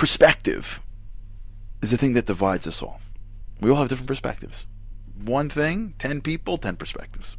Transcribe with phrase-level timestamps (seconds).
[0.00, 0.80] perspective
[1.82, 3.02] is the thing that divides us all.
[3.60, 4.64] We all have different perspectives.
[5.22, 7.36] One thing, 10 people, 10 perspectives.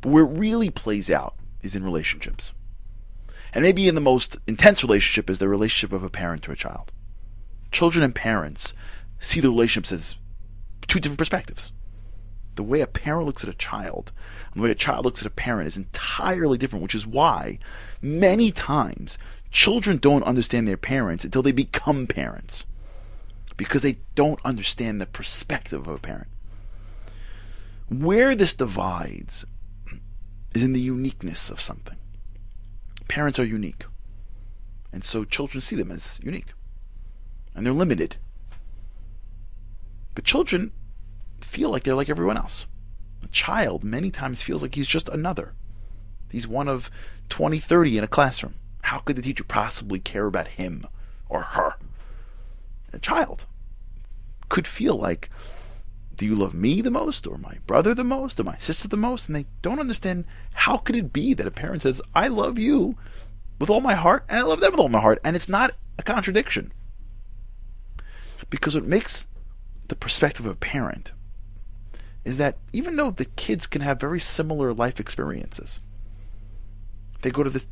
[0.00, 2.52] But where it really plays out is in relationships.
[3.52, 6.56] And maybe in the most intense relationship is the relationship of a parent to a
[6.56, 6.92] child.
[7.72, 8.72] Children and parents
[9.18, 10.14] see the relationships as
[10.86, 11.72] two different perspectives.
[12.54, 14.12] The way a parent looks at a child
[14.52, 17.58] and the way a child looks at a parent is entirely different, which is why
[18.00, 19.18] many times
[19.54, 22.66] children don't understand their parents until they become parents
[23.56, 26.26] because they don't understand the perspective of a parent.
[27.88, 29.44] Where this divides
[30.54, 31.96] is in the uniqueness of something.
[33.06, 33.84] Parents are unique,
[34.92, 36.52] and so children see them as unique,
[37.54, 38.16] and they're limited.
[40.16, 40.72] But children
[41.40, 42.66] feel like they're like everyone else.
[43.22, 45.54] A child many times feels like he's just another.
[46.28, 46.90] He's one of
[47.28, 48.54] 20, 30 in a classroom.
[48.94, 50.86] How could the teacher possibly care about him
[51.28, 51.74] or her?
[52.92, 53.44] A child
[54.48, 55.30] could feel like,
[56.14, 58.96] do you love me the most, or my brother the most, or my sister the
[58.96, 59.26] most?
[59.26, 62.96] And they don't understand how could it be that a parent says, I love you
[63.58, 65.74] with all my heart, and I love them with all my heart, and it's not
[65.98, 66.72] a contradiction.
[68.48, 69.26] Because what makes
[69.88, 71.10] the perspective of a parent
[72.24, 75.80] is that even though the kids can have very similar life experiences,
[77.22, 77.66] they go to the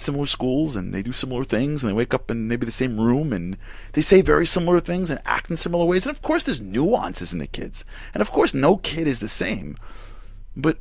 [0.00, 3.00] similar schools and they do similar things and they wake up in maybe the same
[3.00, 3.56] room and
[3.92, 6.06] they say very similar things and act in similar ways.
[6.06, 7.84] And of course, there's nuances in the kids.
[8.14, 9.76] And of course, no kid is the same.
[10.56, 10.78] But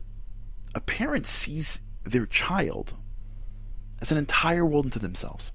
[0.75, 2.93] a parent sees their child
[4.01, 5.51] as an entire world unto themselves.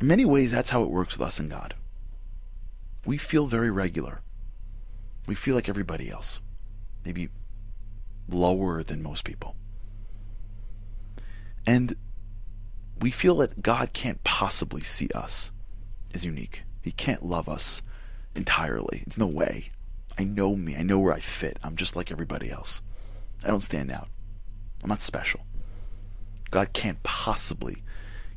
[0.00, 1.74] In many ways, that's how it works with us and God.
[3.04, 4.20] We feel very regular.
[5.26, 6.40] We feel like everybody else,
[7.04, 7.28] maybe
[8.28, 9.56] lower than most people.
[11.68, 11.96] And
[12.98, 15.50] we feel that God can't possibly see us
[16.14, 16.62] as unique.
[16.80, 17.82] He can't love us
[18.34, 19.02] entirely.
[19.06, 19.68] It's no way.
[20.18, 20.76] I know me.
[20.76, 21.58] I know where I fit.
[21.62, 22.80] I'm just like everybody else.
[23.44, 24.08] I don't stand out.
[24.82, 25.40] I'm not special.
[26.50, 27.82] God can't possibly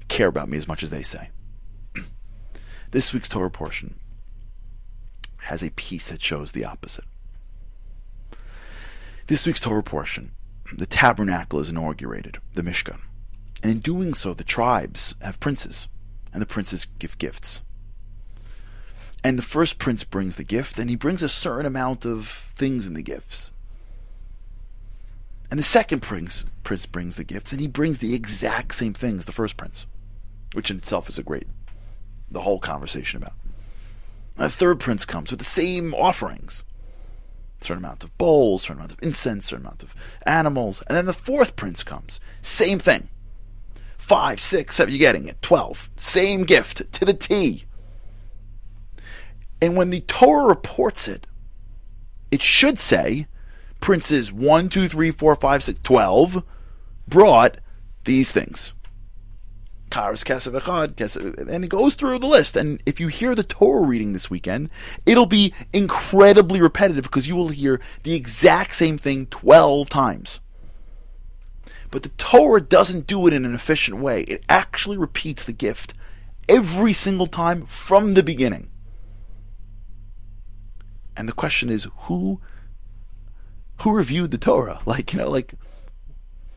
[0.09, 1.29] care about me as much as they say.
[2.91, 3.95] this week's Torah portion
[5.43, 7.05] has a piece that shows the opposite.
[9.27, 10.31] This week's Torah portion,
[10.73, 12.99] the tabernacle is inaugurated, the Mishkan.
[13.61, 15.87] And in doing so, the tribes have princes,
[16.33, 17.61] and the princes give gifts.
[19.23, 22.87] And the first prince brings the gift, and he brings a certain amount of things
[22.87, 23.51] in the gifts.
[25.51, 29.25] And the second prince, prince brings the gifts, and he brings the exact same things
[29.25, 29.85] the first prince,
[30.53, 31.47] which in itself is a great,
[32.31, 33.33] the whole conversation about.
[34.37, 36.63] And the third prince comes with the same offerings
[37.61, 39.93] certain amount of bowls, certain amount of incense, certain amount of
[40.25, 40.81] animals.
[40.87, 42.19] And then the fourth prince comes.
[42.41, 43.07] Same thing.
[44.11, 45.41] Five, six, seven, you're getting it.
[45.41, 45.89] Twelve.
[45.95, 47.63] Same gift to the T.
[49.61, 51.27] And when the Torah reports it,
[52.29, 53.27] it should say
[53.79, 56.43] princes one, two, three, four, five, six, twelve
[57.07, 57.59] brought
[58.03, 58.73] these things.
[59.89, 62.57] Karas Kesef Echad, and it goes through the list.
[62.57, 64.69] And if you hear the Torah reading this weekend,
[65.05, 70.41] it'll be incredibly repetitive because you will hear the exact same thing 12 times.
[71.91, 74.21] But the Torah doesn't do it in an efficient way.
[74.21, 75.93] It actually repeats the gift
[76.47, 78.69] every single time from the beginning.
[81.17, 82.39] And the question is who
[83.81, 84.79] who reviewed the Torah?
[84.85, 85.53] Like, you know, like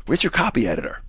[0.06, 1.00] where's your copy editor?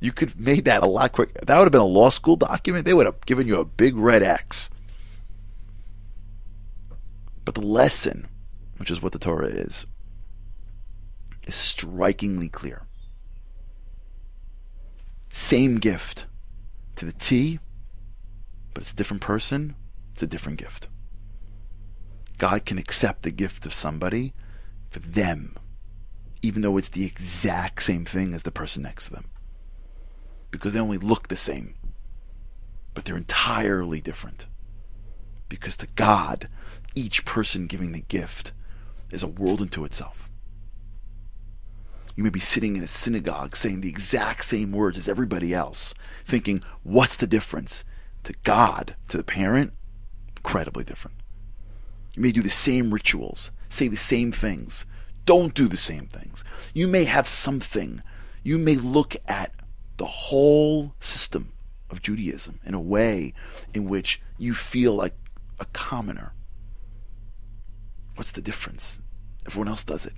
[0.00, 1.44] You could have made that a lot quicker.
[1.46, 2.86] That would have been a law school document.
[2.86, 4.70] They would have given you a big red X.
[7.44, 8.26] But the lesson,
[8.78, 9.84] which is what the Torah is,
[11.46, 12.86] is strikingly clear.
[15.50, 16.26] Same gift
[16.94, 17.58] to the T,
[18.72, 19.74] but it's a different person,
[20.12, 20.86] it's a different gift.
[22.38, 24.32] God can accept the gift of somebody
[24.90, 25.56] for them,
[26.40, 29.24] even though it's the exact same thing as the person next to them
[30.52, 31.74] because they only look the same,
[32.94, 34.46] but they're entirely different.
[35.48, 36.48] Because to God,
[36.94, 38.52] each person giving the gift
[39.10, 40.30] is a world unto itself.
[42.20, 45.94] You may be sitting in a synagogue saying the exact same words as everybody else,
[46.22, 47.82] thinking, what's the difference?
[48.24, 49.72] To God, to the parent,
[50.36, 51.16] incredibly different.
[52.14, 54.84] You may do the same rituals, say the same things,
[55.24, 56.44] don't do the same things.
[56.74, 58.02] You may have something.
[58.42, 59.54] You may look at
[59.96, 61.54] the whole system
[61.88, 63.32] of Judaism in a way
[63.72, 65.14] in which you feel like
[65.58, 66.34] a commoner.
[68.16, 69.00] What's the difference?
[69.46, 70.12] Everyone else does it.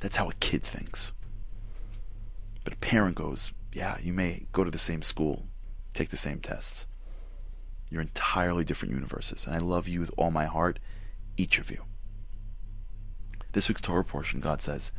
[0.00, 1.12] That's how a kid thinks.
[2.64, 5.46] But a parent goes, yeah, you may go to the same school,
[5.94, 6.86] take the same tests.
[7.88, 10.78] You're entirely different universes, and I love you with all my heart,
[11.36, 11.84] each of you.
[13.52, 14.92] This week's Torah portion, God says,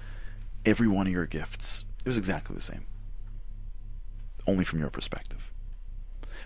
[0.66, 2.86] every one of your gifts, it was exactly the same.
[4.48, 5.52] Only from your perspective.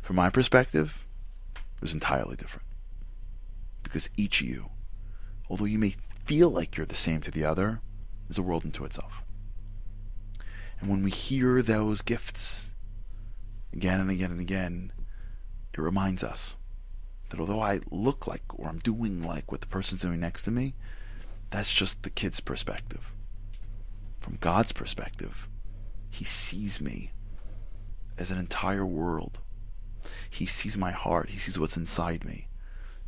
[0.01, 1.06] From my perspective,
[1.56, 2.68] it was entirely different.
[3.83, 4.71] Because each of you,
[5.50, 5.95] although you may
[6.25, 7.81] feel like you're the same to the other,
[8.31, 9.23] is a world unto itself.
[10.79, 12.73] And when we hear those gifts
[13.71, 14.91] again and again and again,
[15.73, 16.55] it reminds us
[17.29, 20.51] that although I look like or I'm doing like what the person's doing next to
[20.51, 20.73] me,
[21.51, 23.11] that's just the kid's perspective.
[24.19, 25.47] From God's perspective,
[26.09, 27.11] He sees me
[28.17, 29.39] as an entire world.
[30.29, 31.29] He sees my heart.
[31.29, 32.47] He sees what's inside me.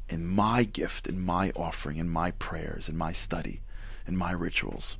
[0.10, 3.62] And my gift and my offering and my prayers and my study
[4.06, 4.98] and my rituals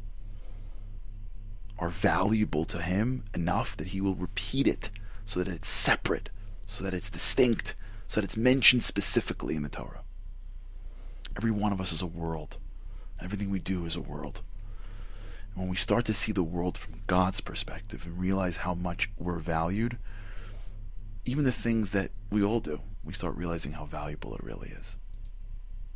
[1.80, 4.90] are valuable to him enough that he will repeat it
[5.26, 6.30] so that it's separate,
[6.66, 7.76] so that it's distinct,
[8.08, 10.04] so that it's mentioned specifically in the Torah.
[11.36, 12.58] Every one of us is a world.
[13.22, 14.42] Everything we do is a world.
[15.54, 19.10] And when we start to see the world from God's perspective and realize how much
[19.18, 19.98] we're valued,
[21.26, 24.98] even the things that we all do, we start realizing how valuable it really is.